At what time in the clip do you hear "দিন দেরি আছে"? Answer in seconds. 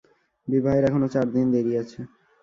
1.33-1.99